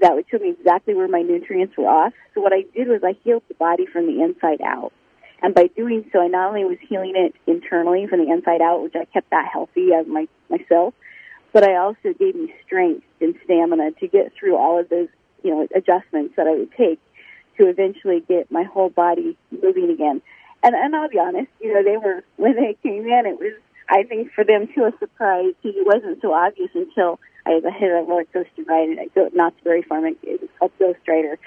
that 0.00 0.14
would 0.14 0.26
show 0.30 0.38
me 0.38 0.50
exactly 0.50 0.94
where 0.94 1.08
my 1.08 1.22
nutrients 1.22 1.76
were 1.76 1.88
off. 1.88 2.12
So 2.34 2.40
what 2.40 2.52
I 2.52 2.64
did 2.74 2.88
was 2.88 3.02
I 3.04 3.14
healed 3.22 3.44
the 3.48 3.54
body 3.54 3.86
from 3.86 4.06
the 4.06 4.22
inside 4.22 4.60
out. 4.60 4.92
And 5.42 5.54
by 5.54 5.66
doing 5.66 6.08
so, 6.12 6.20
I 6.20 6.28
not 6.28 6.48
only 6.48 6.64
was 6.64 6.78
healing 6.88 7.14
it 7.16 7.34
internally 7.50 8.06
from 8.06 8.24
the 8.24 8.32
inside 8.32 8.62
out, 8.62 8.82
which 8.82 8.94
I 8.94 9.04
kept 9.06 9.30
that 9.30 9.48
healthy 9.52 9.92
as 9.92 10.06
my, 10.06 10.28
myself, 10.48 10.94
but 11.52 11.64
I 11.64 11.76
also 11.76 12.14
gave 12.18 12.36
me 12.36 12.54
strength 12.64 13.04
and 13.20 13.34
stamina 13.44 13.90
to 14.00 14.08
get 14.08 14.32
through 14.38 14.56
all 14.56 14.78
of 14.78 14.88
those, 14.88 15.08
you 15.42 15.50
know, 15.50 15.66
adjustments 15.74 16.34
that 16.36 16.46
I 16.46 16.52
would 16.52 16.72
take 16.72 17.00
to 17.58 17.68
eventually 17.68 18.20
get 18.20 18.50
my 18.50 18.62
whole 18.62 18.88
body 18.88 19.36
moving 19.50 19.90
again. 19.90 20.22
And, 20.62 20.74
and 20.76 20.94
I'll 20.94 21.08
be 21.08 21.18
honest, 21.18 21.48
you 21.60 21.74
know, 21.74 21.82
they 21.82 21.96
were, 21.96 22.22
when 22.36 22.54
they 22.54 22.76
came 22.82 23.04
in, 23.04 23.26
it 23.26 23.38
was, 23.38 23.52
I 23.90 24.04
think 24.04 24.32
for 24.32 24.44
them 24.44 24.68
too, 24.72 24.84
a 24.84 24.92
surprise 24.98 25.52
because 25.60 25.76
it 25.76 25.84
wasn't 25.84 26.22
so 26.22 26.32
obvious 26.32 26.70
until 26.72 27.18
I 27.44 27.60
hit 27.78 27.90
a 27.90 28.04
roller 28.06 28.24
coaster 28.32 28.62
ride 28.66 28.96
at 28.98 29.34
Knott's 29.34 29.56
Berry 29.64 29.82
Farm. 29.82 30.06
It 30.06 30.40
was 30.40 30.50
called 30.58 30.72
Ghost 30.78 31.00
Rider. 31.08 31.38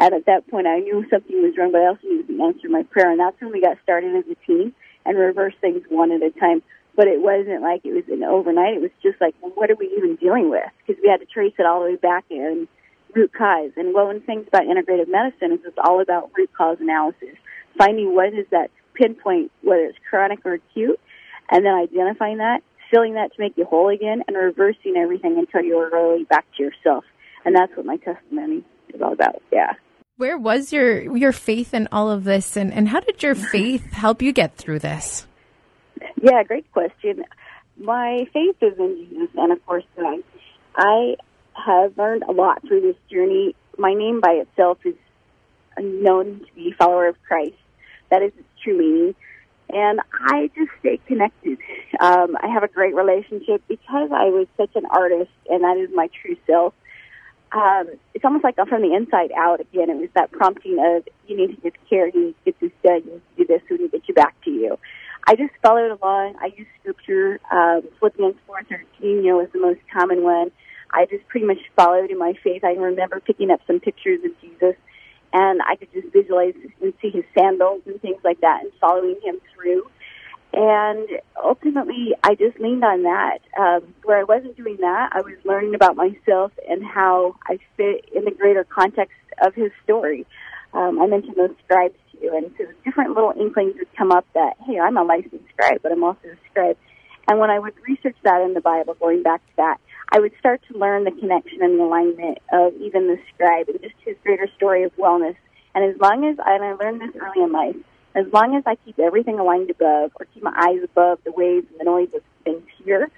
And 0.00 0.14
at 0.14 0.24
that 0.24 0.48
point, 0.48 0.66
I 0.66 0.78
knew 0.78 1.04
something 1.10 1.42
was 1.42 1.52
wrong, 1.58 1.72
but 1.72 1.82
I 1.82 1.88
also 1.88 2.08
needed 2.08 2.28
to 2.28 2.42
answer 2.42 2.68
my 2.70 2.84
prayer. 2.84 3.10
And 3.10 3.20
that's 3.20 3.38
when 3.38 3.52
we 3.52 3.60
got 3.60 3.76
started 3.82 4.16
as 4.16 4.24
a 4.32 4.46
team 4.46 4.74
and 5.04 5.18
reverse 5.18 5.52
things 5.60 5.82
one 5.90 6.10
at 6.10 6.22
a 6.22 6.30
time. 6.30 6.62
But 6.96 7.06
it 7.06 7.20
wasn't 7.20 7.60
like 7.60 7.84
it 7.84 7.92
was 7.92 8.08
an 8.08 8.24
overnight. 8.24 8.74
It 8.74 8.80
was 8.80 8.90
just 9.02 9.20
like, 9.20 9.34
well, 9.42 9.52
what 9.54 9.70
are 9.70 9.76
we 9.76 9.92
even 9.96 10.16
dealing 10.16 10.48
with? 10.48 10.64
Because 10.80 11.00
we 11.02 11.10
had 11.10 11.20
to 11.20 11.26
trace 11.26 11.52
it 11.58 11.66
all 11.66 11.80
the 11.84 11.90
way 11.90 11.96
back 11.96 12.24
in 12.30 12.66
root 13.14 13.32
cause. 13.36 13.72
And 13.76 13.92
one 13.92 14.16
of 14.16 14.22
the 14.22 14.26
things 14.26 14.46
about 14.48 14.62
integrative 14.62 15.08
medicine 15.08 15.52
is 15.52 15.60
it's 15.64 15.76
all 15.78 16.00
about 16.00 16.30
root 16.36 16.50
cause 16.56 16.78
analysis, 16.80 17.36
finding 17.76 18.14
what 18.14 18.32
is 18.32 18.46
that 18.50 18.70
pinpoint, 18.94 19.52
whether 19.62 19.84
it's 19.84 19.98
chronic 20.08 20.40
or 20.46 20.54
acute, 20.54 20.98
and 21.50 21.64
then 21.64 21.74
identifying 21.74 22.38
that, 22.38 22.62
filling 22.90 23.14
that 23.14 23.34
to 23.34 23.40
make 23.40 23.56
you 23.56 23.66
whole 23.66 23.90
again, 23.90 24.22
and 24.26 24.36
reversing 24.36 24.96
everything 24.96 25.38
until 25.38 25.62
you're 25.62 25.90
really 25.90 26.24
back 26.24 26.46
to 26.56 26.62
yourself. 26.62 27.04
And 27.44 27.54
that's 27.54 27.74
what 27.76 27.84
my 27.84 27.96
testimony 27.98 28.64
is 28.94 29.02
all 29.02 29.12
about. 29.12 29.42
Yeah. 29.52 29.74
Where 30.20 30.36
was 30.36 30.70
your 30.70 31.16
your 31.16 31.32
faith 31.32 31.72
in 31.72 31.88
all 31.90 32.10
of 32.10 32.24
this, 32.24 32.54
and, 32.54 32.74
and 32.74 32.86
how 32.86 33.00
did 33.00 33.22
your 33.22 33.34
faith 33.54 33.90
help 33.90 34.20
you 34.20 34.34
get 34.34 34.54
through 34.54 34.80
this? 34.80 35.26
Yeah, 36.20 36.42
great 36.42 36.70
question. 36.72 37.24
My 37.78 38.28
faith 38.30 38.56
is 38.60 38.78
in 38.78 39.08
Jesus, 39.08 39.30
and 39.34 39.50
of 39.50 39.64
course, 39.64 39.84
God. 39.96 40.22
I 40.76 41.16
have 41.54 41.96
learned 41.96 42.24
a 42.28 42.32
lot 42.32 42.60
through 42.68 42.82
this 42.82 42.96
journey. 43.10 43.54
My 43.78 43.94
name 43.94 44.20
by 44.20 44.32
itself 44.32 44.76
is 44.84 44.94
known 45.78 46.40
to 46.40 46.54
be 46.54 46.74
follower 46.78 47.08
of 47.08 47.16
Christ. 47.26 47.56
That 48.10 48.20
is 48.20 48.32
its 48.36 48.48
true 48.62 48.76
meaning. 48.76 49.14
And 49.70 50.00
I 50.12 50.50
just 50.54 50.70
stay 50.80 51.00
connected. 51.06 51.56
Um, 51.98 52.36
I 52.42 52.48
have 52.48 52.62
a 52.62 52.68
great 52.68 52.94
relationship 52.94 53.62
because 53.68 54.10
I 54.12 54.26
was 54.26 54.48
such 54.58 54.74
an 54.74 54.84
artist, 54.84 55.30
and 55.48 55.64
that 55.64 55.78
is 55.78 55.88
my 55.94 56.10
true 56.20 56.36
self. 56.46 56.74
Um, 57.52 57.88
it's 58.14 58.24
almost 58.24 58.44
like 58.44 58.56
from 58.56 58.82
the 58.82 58.94
inside 58.94 59.32
out 59.36 59.60
again. 59.60 59.90
It 59.90 59.96
was 59.96 60.10
that 60.14 60.30
prompting 60.30 60.78
of 60.78 61.08
you 61.26 61.36
need 61.36 61.54
to 61.54 61.60
get 61.60 61.74
care, 61.88 62.08
you 62.08 62.26
need 62.26 62.34
to 62.44 62.52
get 62.52 62.60
this 62.60 62.70
done, 62.84 63.02
you 63.04 63.12
need 63.12 63.22
to 63.36 63.44
do 63.44 63.46
this, 63.46 63.62
we 63.68 63.76
need 63.78 63.90
to 63.90 63.98
get 63.98 64.08
you 64.08 64.14
back 64.14 64.34
to 64.44 64.50
you. 64.50 64.78
I 65.26 65.34
just 65.36 65.52
followed 65.62 65.98
along. 66.00 66.36
I 66.40 66.46
used 66.56 66.70
scripture. 66.80 67.40
Um, 67.50 67.82
Philippians 67.98 68.36
4.13, 68.48 68.82
you 69.00 69.22
know, 69.22 69.40
is 69.40 69.52
the 69.52 69.60
most 69.60 69.80
common 69.92 70.22
one. 70.22 70.50
I 70.92 71.06
just 71.06 71.26
pretty 71.28 71.46
much 71.46 71.58
followed 71.76 72.10
in 72.10 72.18
my 72.18 72.34
faith. 72.42 72.64
I 72.64 72.72
remember 72.72 73.20
picking 73.20 73.50
up 73.50 73.60
some 73.66 73.80
pictures 73.80 74.20
of 74.24 74.32
Jesus, 74.40 74.74
and 75.32 75.60
I 75.62 75.76
could 75.76 75.92
just 75.92 76.12
visualize 76.12 76.54
and 76.80 76.92
see 77.00 77.10
his 77.10 77.24
sandals 77.36 77.82
and 77.86 78.00
things 78.00 78.20
like 78.24 78.40
that 78.40 78.62
and 78.62 78.72
following 78.80 79.20
him 79.22 79.40
through. 79.54 79.84
And 80.52 81.08
ultimately, 81.42 82.14
I 82.24 82.34
just 82.34 82.58
leaned 82.58 82.84
on 82.84 83.02
that. 83.04 83.38
Um, 83.58 83.94
where 84.02 84.18
I 84.18 84.24
wasn't 84.24 84.56
doing 84.56 84.78
that, 84.80 85.10
I 85.12 85.20
was 85.20 85.34
learning 85.44 85.74
about 85.74 85.96
myself 85.96 86.52
and 86.68 86.84
how 86.84 87.36
I 87.46 87.58
fit 87.76 88.06
in 88.12 88.24
the 88.24 88.32
greater 88.32 88.64
context 88.64 89.14
of 89.44 89.54
his 89.54 89.70
story. 89.84 90.26
Um, 90.72 91.00
I 91.00 91.06
mentioned 91.06 91.36
those 91.36 91.54
scribes 91.64 91.94
to 92.12 92.22
you, 92.22 92.36
and 92.36 92.50
so 92.58 92.64
different 92.84 93.14
little 93.14 93.32
inklings 93.38 93.74
would 93.78 93.94
come 93.96 94.10
up 94.10 94.26
that, 94.34 94.54
hey, 94.66 94.78
I'm 94.78 94.96
a 94.96 95.04
licensed 95.04 95.44
scribe, 95.52 95.80
but 95.82 95.92
I'm 95.92 96.02
also 96.02 96.28
a 96.28 96.50
scribe. 96.50 96.76
And 97.28 97.38
when 97.38 97.50
I 97.50 97.58
would 97.58 97.74
research 97.86 98.16
that 98.24 98.42
in 98.42 98.54
the 98.54 98.60
Bible, 98.60 98.94
going 98.94 99.22
back 99.22 99.40
to 99.46 99.52
that, 99.58 99.76
I 100.10 100.18
would 100.18 100.32
start 100.40 100.60
to 100.70 100.78
learn 100.78 101.04
the 101.04 101.12
connection 101.12 101.62
and 101.62 101.78
the 101.78 101.84
alignment 101.84 102.38
of 102.52 102.74
even 102.80 103.06
the 103.06 103.18
scribe 103.32 103.68
and 103.68 103.80
just 103.80 103.94
his 104.04 104.16
greater 104.24 104.48
story 104.56 104.82
of 104.82 104.94
wellness. 104.96 105.36
And 105.74 105.84
as 105.84 106.00
long 106.00 106.24
as, 106.24 106.36
and 106.44 106.64
I 106.64 106.72
learned 106.72 107.00
this 107.00 107.14
early 107.20 107.44
in 107.44 107.52
life, 107.52 107.76
as 108.14 108.26
long 108.32 108.56
as 108.56 108.64
I 108.66 108.76
keep 108.84 108.98
everything 108.98 109.38
aligned 109.38 109.70
above 109.70 110.12
or 110.18 110.26
keep 110.34 110.42
my 110.42 110.52
eyes 110.56 110.82
above 110.82 111.20
the 111.24 111.32
waves 111.32 111.66
and 111.70 111.80
the 111.80 111.84
noise 111.84 112.08
of 112.14 112.22
things 112.44 112.62
here, 112.84 113.08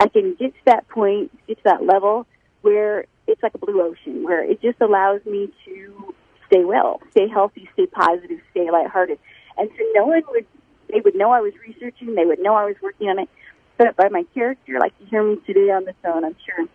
I 0.00 0.08
can 0.08 0.34
get 0.34 0.54
to 0.54 0.60
that 0.66 0.88
point, 0.88 1.30
get 1.46 1.58
to 1.58 1.64
that 1.64 1.84
level 1.84 2.26
where 2.62 3.06
it's 3.26 3.42
like 3.42 3.54
a 3.54 3.58
blue 3.58 3.82
ocean, 3.82 4.22
where 4.22 4.42
it 4.42 4.60
just 4.62 4.80
allows 4.80 5.24
me 5.24 5.52
to 5.64 6.14
stay 6.46 6.64
well, 6.64 7.00
stay 7.10 7.28
healthy, 7.28 7.68
stay 7.74 7.86
positive, 7.86 8.38
stay 8.52 8.70
lighthearted. 8.70 9.18
And 9.56 9.68
so 9.76 9.84
no 9.94 10.06
one 10.06 10.22
would, 10.28 10.46
they 10.92 11.00
would 11.00 11.14
know 11.14 11.30
I 11.32 11.40
was 11.40 11.52
researching, 11.66 12.14
they 12.14 12.24
would 12.24 12.38
know 12.38 12.54
I 12.54 12.64
was 12.64 12.76
working 12.80 13.08
on 13.08 13.18
it, 13.18 13.28
but 13.76 13.96
by 13.96 14.08
my 14.08 14.24
character, 14.34 14.78
like 14.78 14.92
you 15.00 15.06
hear 15.06 15.22
me 15.22 15.36
today 15.46 15.70
on 15.70 15.84
the 15.84 15.94
phone, 16.02 16.24
I'm 16.24 16.36
sure 16.46 16.66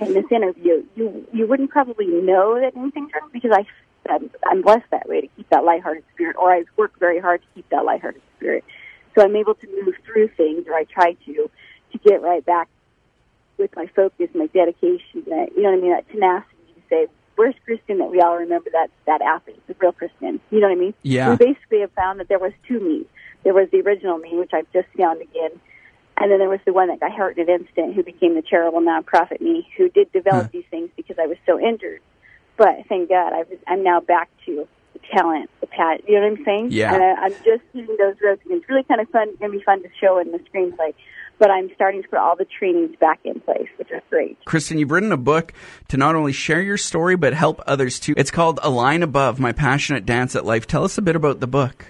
in 0.00 0.14
this 0.14 0.24
interview, 0.30 0.84
you 0.94 1.26
you 1.32 1.46
wouldn't 1.46 1.70
probably 1.70 2.06
know 2.06 2.58
that 2.60 2.76
anything's 2.76 3.10
wrong 3.12 3.30
because 3.32 3.52
I 3.52 3.64
I'm, 4.08 4.30
I'm 4.46 4.62
blessed 4.62 4.90
that 4.90 5.08
way 5.08 5.20
to 5.20 5.28
keep 5.28 5.48
that 5.50 5.64
lighthearted 5.64 6.04
spirit, 6.14 6.36
or 6.36 6.52
I 6.52 6.64
work 6.76 6.98
very 6.98 7.20
hard 7.20 7.42
to 7.42 7.46
keep 7.54 7.68
that 7.70 7.84
lighthearted 7.84 8.22
spirit. 8.36 8.64
So 9.14 9.22
I'm 9.22 9.36
able 9.36 9.54
to 9.54 9.66
move 9.84 9.94
through 10.04 10.28
things, 10.36 10.66
or 10.66 10.74
I 10.74 10.84
try 10.84 11.12
to, 11.12 11.50
to 11.92 11.98
get 12.04 12.22
right 12.22 12.44
back 12.44 12.68
with 13.58 13.70
my 13.76 13.86
focus, 13.94 14.28
my 14.34 14.46
dedication, 14.46 15.24
that 15.26 15.48
you 15.54 15.62
know 15.62 15.70
what 15.70 15.78
I 15.78 15.80
mean, 15.80 15.92
that 15.92 16.08
tenacity 16.10 16.74
to 16.74 16.80
say, 16.88 17.06
where's 17.36 17.54
Kristen 17.64 17.98
that 17.98 18.10
we 18.10 18.20
all 18.20 18.36
remember 18.36 18.70
that 18.70 18.88
that 19.06 19.20
athlete, 19.22 19.62
the 19.66 19.76
real 19.78 19.92
Kristen. 19.92 20.40
You 20.50 20.60
know 20.60 20.68
what 20.68 20.76
I 20.76 20.80
mean? 20.80 20.94
Yeah. 21.02 21.30
We 21.30 21.36
basically 21.36 21.80
have 21.80 21.92
found 21.92 22.20
that 22.20 22.28
there 22.28 22.38
was 22.38 22.52
two 22.66 22.80
me. 22.80 23.06
There 23.44 23.54
was 23.54 23.68
the 23.70 23.80
original 23.80 24.18
me, 24.18 24.30
which 24.32 24.52
I've 24.54 24.70
just 24.72 24.88
found 24.96 25.20
again, 25.20 25.50
and 26.16 26.30
then 26.30 26.38
there 26.38 26.48
was 26.48 26.60
the 26.64 26.72
one 26.72 26.88
that 26.88 27.00
got 27.00 27.12
hurt 27.12 27.36
in 27.38 27.48
an 27.48 27.60
instant, 27.60 27.94
who 27.94 28.02
became 28.02 28.34
the 28.34 28.42
charitable 28.42 28.80
nonprofit 28.80 29.40
me, 29.40 29.68
who 29.76 29.88
did 29.88 30.10
develop 30.12 30.44
Huh. 30.44 30.50
these 30.52 30.64
things 30.70 30.90
because 30.96 31.18
I 31.18 31.26
was 31.26 31.38
so 31.46 31.60
injured. 31.60 32.00
But 32.62 32.86
thank 32.88 33.08
God, 33.08 33.32
I 33.32 33.38
was, 33.38 33.58
I'm 33.66 33.82
now 33.82 33.98
back 33.98 34.30
to 34.46 34.68
the 34.92 35.00
talent, 35.12 35.50
the 35.60 35.66
pat. 35.66 36.02
You 36.06 36.20
know 36.20 36.28
what 36.28 36.38
I'm 36.38 36.44
saying? 36.44 36.68
Yeah. 36.70 36.94
And 36.94 37.02
I, 37.02 37.22
I'm 37.22 37.32
just 37.32 37.64
hitting 37.72 37.96
those 37.98 38.14
roads 38.22 38.40
and 38.44 38.52
It's 38.52 38.68
really 38.68 38.84
kind 38.84 39.00
of 39.00 39.08
fun. 39.08 39.30
It's 39.30 39.40
Going 39.40 39.50
to 39.50 39.58
be 39.58 39.64
fun 39.64 39.82
to 39.82 39.88
show 40.00 40.20
in 40.20 40.30
the 40.30 40.38
screenplay. 40.38 40.94
But 41.40 41.50
I'm 41.50 41.74
starting 41.74 42.04
to 42.04 42.08
put 42.08 42.20
all 42.20 42.36
the 42.36 42.44
trainings 42.44 42.94
back 43.00 43.18
in 43.24 43.40
place, 43.40 43.66
which 43.78 43.90
is 43.90 44.00
great. 44.10 44.38
Kristen, 44.44 44.78
you've 44.78 44.92
written 44.92 45.10
a 45.10 45.16
book 45.16 45.52
to 45.88 45.96
not 45.96 46.14
only 46.14 46.30
share 46.30 46.62
your 46.62 46.76
story, 46.76 47.16
but 47.16 47.34
help 47.34 47.60
others 47.66 47.98
too. 47.98 48.14
It's 48.16 48.30
called 48.30 48.60
A 48.62 48.70
Line 48.70 49.02
Above 49.02 49.40
My 49.40 49.50
Passionate 49.50 50.06
Dance 50.06 50.36
at 50.36 50.44
Life. 50.44 50.68
Tell 50.68 50.84
us 50.84 50.96
a 50.96 51.02
bit 51.02 51.16
about 51.16 51.40
the 51.40 51.48
book. 51.48 51.86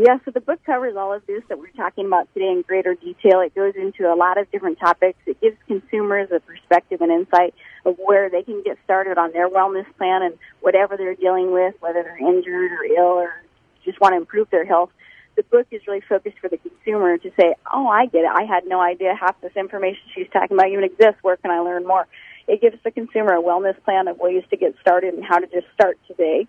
Yeah, 0.00 0.18
so 0.24 0.30
the 0.30 0.40
book 0.40 0.60
covers 0.64 0.94
all 0.94 1.12
of 1.12 1.26
this 1.26 1.42
that 1.48 1.58
we're 1.58 1.74
talking 1.76 2.06
about 2.06 2.32
today 2.32 2.52
in 2.52 2.62
greater 2.62 2.94
detail. 2.94 3.40
It 3.40 3.52
goes 3.52 3.74
into 3.74 4.04
a 4.04 4.14
lot 4.14 4.38
of 4.38 4.48
different 4.52 4.78
topics. 4.78 5.18
It 5.26 5.40
gives 5.40 5.56
consumers 5.66 6.28
a 6.30 6.38
perspective 6.38 7.00
and 7.00 7.10
insight 7.10 7.52
of 7.84 7.96
where 7.98 8.30
they 8.30 8.44
can 8.44 8.62
get 8.62 8.78
started 8.84 9.18
on 9.18 9.32
their 9.32 9.50
wellness 9.50 9.86
plan 9.96 10.22
and 10.22 10.38
whatever 10.60 10.96
they're 10.96 11.16
dealing 11.16 11.50
with, 11.50 11.74
whether 11.80 12.04
they're 12.04 12.16
injured 12.16 12.70
or 12.70 12.84
ill 12.84 13.18
or 13.18 13.42
just 13.84 14.00
want 14.00 14.12
to 14.12 14.18
improve 14.18 14.48
their 14.50 14.64
health. 14.64 14.90
The 15.34 15.42
book 15.42 15.66
is 15.72 15.82
really 15.88 16.02
focused 16.08 16.38
for 16.38 16.48
the 16.48 16.58
consumer 16.58 17.18
to 17.18 17.30
say, 17.36 17.56
oh, 17.72 17.88
I 17.88 18.06
get 18.06 18.20
it. 18.20 18.30
I 18.32 18.44
had 18.44 18.66
no 18.68 18.80
idea 18.80 19.16
half 19.20 19.40
this 19.40 19.56
information 19.56 20.02
she's 20.14 20.28
talking 20.32 20.56
about 20.56 20.68
even 20.68 20.84
exists. 20.84 21.18
Where 21.22 21.38
can 21.38 21.50
I 21.50 21.58
learn 21.58 21.84
more? 21.84 22.06
It 22.46 22.60
gives 22.60 22.76
the 22.84 22.92
consumer 22.92 23.34
a 23.34 23.42
wellness 23.42 23.74
plan 23.82 24.06
of 24.06 24.18
ways 24.18 24.44
to 24.50 24.56
get 24.56 24.76
started 24.80 25.14
and 25.14 25.24
how 25.24 25.38
to 25.38 25.48
just 25.48 25.66
start 25.74 25.98
today. 26.06 26.46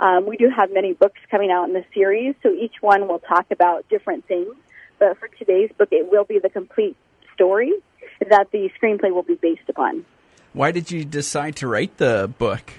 Um, 0.00 0.26
we 0.26 0.38
do 0.38 0.48
have 0.48 0.72
many 0.72 0.94
books 0.94 1.20
coming 1.30 1.50
out 1.50 1.68
in 1.68 1.74
the 1.74 1.84
series, 1.92 2.34
so 2.42 2.50
each 2.50 2.76
one 2.80 3.06
will 3.06 3.18
talk 3.18 3.46
about 3.50 3.86
different 3.90 4.26
things. 4.26 4.54
But 4.98 5.18
for 5.18 5.28
today's 5.28 5.70
book, 5.76 5.90
it 5.92 6.10
will 6.10 6.24
be 6.24 6.38
the 6.38 6.48
complete 6.48 6.96
story 7.34 7.72
that 8.26 8.50
the 8.50 8.70
screenplay 8.80 9.12
will 9.12 9.22
be 9.22 9.34
based 9.34 9.68
upon. 9.68 10.06
Why 10.54 10.72
did 10.72 10.90
you 10.90 11.04
decide 11.04 11.54
to 11.56 11.68
write 11.68 11.98
the 11.98 12.32
book? 12.38 12.72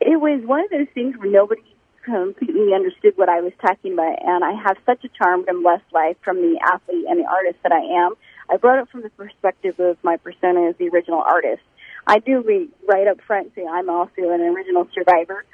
It 0.00 0.18
was 0.18 0.42
one 0.44 0.64
of 0.64 0.70
those 0.70 0.88
things 0.94 1.18
where 1.18 1.30
nobody 1.30 1.62
completely 2.02 2.74
understood 2.74 3.12
what 3.16 3.28
I 3.28 3.42
was 3.42 3.52
talking 3.60 3.92
about, 3.92 4.18
and 4.24 4.42
I 4.42 4.52
have 4.52 4.78
such 4.86 5.04
a 5.04 5.08
charmed 5.08 5.48
and 5.48 5.62
blessed 5.62 5.84
life 5.92 6.16
from 6.24 6.36
the 6.38 6.58
athlete 6.64 7.04
and 7.08 7.20
the 7.20 7.28
artist 7.28 7.58
that 7.62 7.72
I 7.72 8.06
am. 8.06 8.14
I 8.50 8.56
brought 8.56 8.82
it 8.82 8.88
from 8.88 9.02
the 9.02 9.10
perspective 9.10 9.78
of 9.78 9.98
my 10.02 10.16
persona 10.16 10.68
as 10.70 10.76
the 10.78 10.88
original 10.88 11.20
artist. 11.20 11.62
I 12.06 12.18
do 12.18 12.42
read 12.42 12.68
right 12.88 13.06
up 13.06 13.20
front 13.20 13.52
say 13.54 13.64
I'm 13.66 13.88
also 13.88 14.30
an 14.30 14.40
original 14.40 14.88
survivor, 14.94 15.44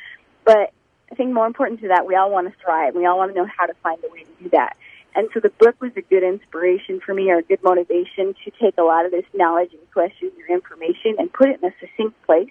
but 0.45 0.73
I 1.11 1.15
think 1.15 1.33
more 1.33 1.47
important 1.47 1.81
to 1.81 1.89
that, 1.89 2.07
we 2.07 2.15
all 2.15 2.31
want 2.31 2.53
to 2.53 2.55
thrive. 2.63 2.95
We 2.95 3.07
all 3.07 3.19
want 3.19 3.33
to 3.33 3.37
know 3.37 3.47
how 3.47 3.67
to 3.67 3.75
find 3.83 4.03
a 4.05 4.13
way 4.13 4.25
to 4.25 4.43
do 4.45 4.51
that. 4.51 4.77
And 5.15 5.29
so 5.33 5.41
the 5.41 5.51
book 5.51 5.81
was 5.81 5.93
a 5.97 6.03
good 6.03 6.23
inspiration 6.23 7.01
for 7.05 7.15
me 7.15 7.31
or 7.31 7.39
a 7.39 7.43
good 7.43 7.63
motivation 7.63 8.35
to 8.45 8.51
take 8.61 8.77
a 8.79 8.83
lot 8.83 9.05
of 9.05 9.11
this 9.11 9.25
knowledge 9.35 9.73
and 9.73 9.91
questions 9.93 10.33
or 10.39 10.55
information 10.55 11.17
and 11.19 11.33
put 11.33 11.49
it 11.49 11.61
in 11.63 11.69
a 11.69 11.75
succinct 11.81 12.23
place 12.25 12.51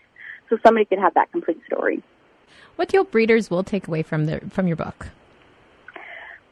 so 0.50 0.58
somebody 0.66 0.86
could 0.86 1.00
have 1.00 1.14
that 1.14 1.32
complete 1.32 1.62
story. 1.66 2.04
What 2.76 2.90
do 2.90 2.98
you 2.98 3.04
hope 3.04 3.14
readers 3.14 3.50
will 3.50 3.64
take 3.64 3.88
away 3.88 4.04
from 4.04 4.26
the 4.26 4.42
from 4.50 4.68
your 4.68 4.76
book? 4.76 5.10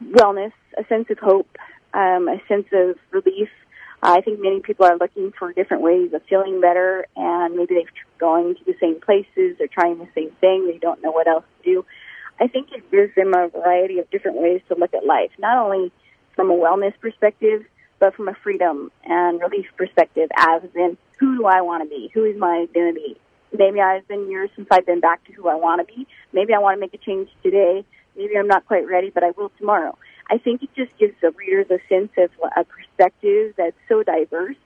Wellness, 0.02 0.52
a 0.78 0.84
sense 0.86 1.08
of 1.10 1.18
hope, 1.18 1.56
um, 1.94 2.28
a 2.28 2.40
sense 2.48 2.66
of 2.72 2.96
relief. 3.10 3.48
I 4.02 4.20
think 4.20 4.40
many 4.40 4.60
people 4.60 4.86
are 4.86 4.96
looking 4.96 5.32
for 5.38 5.52
different 5.52 5.82
ways 5.82 6.12
of 6.12 6.22
feeling 6.28 6.60
better, 6.60 7.06
and 7.16 7.56
maybe 7.56 7.74
they've 7.74 7.86
tr- 7.86 8.06
going 8.18 8.54
to 8.54 8.64
the 8.64 8.74
same 8.80 9.00
places, 9.00 9.56
they're 9.58 9.68
trying 9.68 9.98
the 9.98 10.08
same 10.14 10.30
thing, 10.40 10.68
they 10.70 10.78
don't 10.78 11.02
know 11.02 11.10
what 11.10 11.26
else 11.26 11.44
to 11.62 11.70
do. 11.70 11.84
I 12.38 12.48
think 12.48 12.68
it 12.72 12.90
gives 12.90 13.14
them 13.14 13.32
a 13.34 13.48
variety 13.48 13.98
of 13.98 14.10
different 14.10 14.36
ways 14.36 14.60
to 14.68 14.76
look 14.76 14.92
at 14.94 15.06
life, 15.06 15.30
not 15.38 15.56
only 15.64 15.90
from 16.34 16.50
a 16.50 16.54
wellness 16.54 16.92
perspective, 17.00 17.64
but 17.98 18.14
from 18.14 18.28
a 18.28 18.34
freedom 18.42 18.90
and 19.04 19.40
relief 19.40 19.66
perspective, 19.76 20.28
as 20.36 20.62
in 20.74 20.98
who 21.18 21.38
do 21.38 21.46
I 21.46 21.62
want 21.62 21.82
to 21.82 21.88
be? 21.88 22.10
Who 22.12 22.24
is 22.24 22.36
my 22.36 22.66
identity? 22.70 23.16
Maybe 23.56 23.80
I've 23.80 24.06
been 24.06 24.30
years 24.30 24.50
since 24.54 24.68
I've 24.70 24.84
been 24.84 25.00
back 25.00 25.24
to 25.24 25.32
who 25.32 25.48
I 25.48 25.54
want 25.54 25.86
to 25.86 25.94
be. 25.94 26.06
Maybe 26.32 26.52
I 26.52 26.58
want 26.58 26.76
to 26.76 26.80
make 26.80 26.92
a 26.92 26.98
change 26.98 27.30
today. 27.42 27.84
Maybe 28.16 28.36
I'm 28.36 28.48
not 28.48 28.66
quite 28.66 28.86
ready, 28.86 29.10
but 29.10 29.24
I 29.24 29.30
will 29.30 29.50
tomorrow. 29.58 29.96
I 30.30 30.38
think 30.38 30.62
it 30.62 30.70
just 30.76 30.96
gives 30.98 31.14
the 31.20 31.30
readers 31.32 31.66
a 31.70 31.78
sense 31.88 32.10
of 32.18 32.30
a 32.56 32.64
perspective 32.64 33.54
that's 33.56 33.76
so 33.88 34.02
diverse 34.02 34.56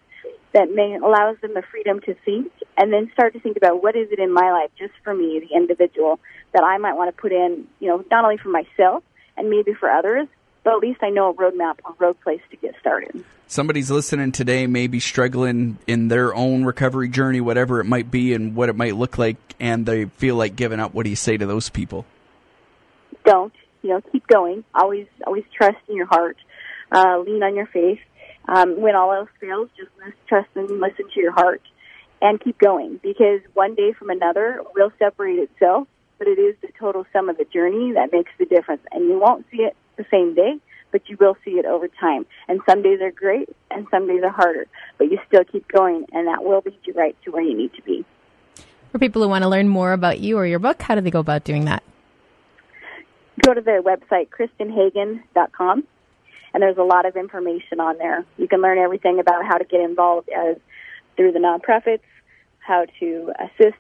that 0.53 0.71
may 0.73 0.97
allows 0.97 1.37
them 1.43 1.55
the 1.55 1.63
freedom 1.71 2.01
to 2.01 2.15
think 2.25 2.51
and 2.77 2.93
then 2.93 3.11
start 3.13 3.35
to 3.35 3.41
think 3.41 3.57
about 3.57 3.83
what 3.83 3.95
is 3.95 4.09
it 4.11 4.19
in 4.19 4.33
my 4.33 4.51
life 4.51 4.71
just 4.79 4.93
for 5.05 5.15
me, 5.15 5.41
the 5.41 5.55
individual, 5.55 6.19
that 6.53 6.65
I 6.65 6.79
might 6.79 6.95
want 6.95 7.15
to 7.15 7.21
put 7.21 7.33
in, 7.33 7.67
you 7.79 7.89
know, 7.89 8.05
not 8.11 8.25
only 8.25 8.37
for 8.39 8.49
myself 8.49 9.05
and 9.37 9.49
maybe 9.49 9.75
for 9.75 9.91
others, 9.91 10.27
but 10.65 10.75
at 10.75 10.81
least 10.81 11.03
I 11.03 11.11
know 11.11 11.31
a 11.31 11.35
roadmap 11.35 11.79
or 11.85 11.95
road 11.99 12.21
place 12.21 12.41
to 12.51 12.57
get 12.57 12.75
started. 12.81 13.25
Somebody's 13.47 13.91
listening 13.91 14.33
today, 14.33 14.67
maybe 14.67 15.01
struggling 15.01 15.79
in 15.87 16.09
their 16.09 16.35
own 16.35 16.65
recovery 16.65 17.09
journey, 17.09 17.41
whatever 17.41 17.81
it 17.81 17.85
might 17.85 18.11
be, 18.11 18.35
and 18.35 18.55
what 18.55 18.69
it 18.69 18.77
might 18.77 18.97
look 18.97 19.19
like, 19.19 19.37
and 19.59 19.87
they 19.87 20.05
feel 20.05 20.37
like 20.37 20.55
giving 20.55 20.81
up. 20.81 20.95
What 20.95 21.05
do 21.05 21.11
you 21.11 21.17
say 21.17 21.37
to 21.37 21.47
those 21.47 21.69
people? 21.69 22.05
Don't 23.25 23.53
you 23.83 23.91
know? 23.91 24.01
Keep 24.13 24.27
going. 24.27 24.65
Always, 24.75 25.07
always 25.27 25.45
trust 25.57 25.79
in 25.89 25.97
your 25.97 26.07
heart. 26.07 26.37
Uh, 26.93 27.19
lean 27.21 27.43
on 27.43 27.55
your 27.55 27.67
faith. 27.67 28.01
Um, 28.49 28.81
when 28.81 28.97
all 28.97 29.13
else 29.13 29.29
fails, 29.41 29.69
just 29.77 29.91
trust 30.27 30.49
and 30.55 30.81
listen 30.81 31.07
to 31.15 31.21
your 31.21 31.33
heart, 31.33 31.63
and 32.21 32.41
keep 32.41 32.59
going. 32.59 32.99
Because 33.03 33.41
one 33.55 33.75
day 33.75 33.93
from 33.93 34.11
another 34.11 34.61
will 34.75 34.93
separate 34.99 35.39
itself, 35.39 35.87
but 36.19 36.27
it 36.27 36.39
is 36.39 36.57
the 36.61 36.69
total 36.79 37.07
sum 37.13 37.29
of 37.29 37.37
the 37.37 37.45
journey 37.45 37.93
that 37.93 38.13
makes 38.13 38.33
the 38.39 38.47
difference, 38.47 38.83
and 38.91 39.05
you 39.05 39.19
won't 39.21 39.47
see 39.51 39.59
it 39.59 39.77
the 39.97 40.05
same 40.11 40.35
day, 40.35 40.59
but 40.91 41.09
you 41.09 41.17
will 41.21 41.37
see 41.45 41.53
it 41.53 41.65
over 41.65 41.87
time. 41.87 42.27
And 42.49 42.61
some 42.69 42.83
days 42.83 43.01
are 43.01 43.13
great, 43.13 43.49
and 43.71 43.87
some 43.91 44.09
days 44.09 44.23
are 44.25 44.31
harder, 44.31 44.67
but 44.99 45.11
you 45.11 45.19
still 45.29 45.45
keep 45.45 45.69
going, 45.69 46.07
and 46.13 46.27
that 46.27 46.43
will 46.43 46.63
lead 46.65 46.79
you 46.85 46.95
right 46.95 47.17
to 47.25 47.31
where 47.31 47.43
you 47.43 47.57
need 47.57 47.73
to 47.75 47.83
be. 47.83 48.05
For 48.91 48.99
people 48.99 49.23
who 49.23 49.29
want 49.29 49.45
to 49.45 49.49
learn 49.49 49.69
more 49.69 49.93
about 49.93 50.19
you 50.19 50.37
or 50.37 50.47
your 50.47 50.59
book, 50.59 50.83
how 50.83 50.97
do 50.97 51.01
they 51.01 51.11
go 51.11 51.21
about 51.21 51.45
doing 51.45 51.67
that? 51.67 51.85
Go 53.43 53.55
to 53.55 53.61
the 53.61 53.83
website, 53.83 54.29
kristenhagen.com, 54.29 55.85
and 56.53 56.63
there's 56.63 56.77
a 56.77 56.83
lot 56.83 57.07
of 57.07 57.17
information 57.17 57.81
on 57.81 57.97
there. 57.97 58.25
You 58.37 58.49
can 58.49 58.61
learn 58.61 58.77
everything 58.77 59.19
about 59.19 59.47
how 59.47 59.57
to 59.57 59.65
get 59.65 59.81
involved 59.81 60.29
as 60.29 60.57
through 61.17 61.33
the 61.33 61.39
nonprofits, 61.39 62.03
how 62.59 62.87
to 62.99 63.33
assist, 63.39 63.79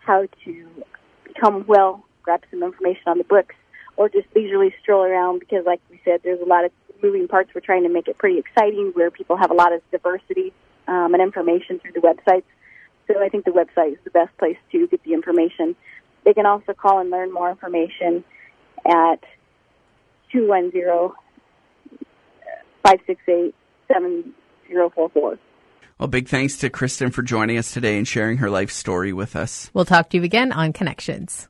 how 0.00 0.26
to 0.44 0.68
become 1.24 1.64
well, 1.68 2.04
grab 2.22 2.42
some 2.50 2.62
information 2.62 3.02
on 3.06 3.18
the 3.18 3.24
books, 3.24 3.54
or 3.96 4.08
just 4.08 4.26
leisurely 4.34 4.74
stroll 4.82 5.04
around 5.04 5.38
because, 5.38 5.64
like 5.64 5.80
we 5.90 6.00
said, 6.04 6.20
there's 6.24 6.40
a 6.40 6.44
lot 6.44 6.64
of 6.64 6.72
moving 7.02 7.28
parts. 7.28 7.50
We're 7.54 7.60
trying 7.60 7.84
to 7.84 7.88
make 7.88 8.08
it 8.08 8.18
pretty 8.18 8.38
exciting 8.38 8.90
where 8.94 9.10
people 9.10 9.36
have 9.36 9.50
a 9.50 9.54
lot 9.54 9.72
of 9.72 9.82
diversity 9.92 10.52
um, 10.88 11.14
and 11.14 11.22
information 11.22 11.78
through 11.78 11.92
the 11.92 12.00
websites. 12.00 12.44
So 13.06 13.22
I 13.22 13.28
think 13.28 13.44
the 13.44 13.52
website 13.52 13.92
is 13.92 13.98
the 14.04 14.10
best 14.10 14.36
place 14.38 14.56
to 14.72 14.88
get 14.88 15.02
the 15.04 15.12
information. 15.12 15.76
They 16.24 16.34
can 16.34 16.46
also 16.46 16.72
call 16.72 16.98
and 16.98 17.10
learn 17.10 17.32
more 17.32 17.48
information 17.48 18.24
at 18.88 19.20
210 20.32 21.10
568 22.82 23.54
7044. 23.88 25.38
Well, 25.98 26.08
big 26.08 26.28
thanks 26.28 26.58
to 26.58 26.70
Kristen 26.70 27.10
for 27.10 27.22
joining 27.22 27.56
us 27.56 27.72
today 27.72 27.96
and 27.96 28.06
sharing 28.06 28.38
her 28.38 28.50
life 28.50 28.70
story 28.70 29.12
with 29.12 29.34
us. 29.34 29.70
We'll 29.72 29.86
talk 29.86 30.10
to 30.10 30.18
you 30.18 30.24
again 30.24 30.52
on 30.52 30.72
Connections. 30.72 31.48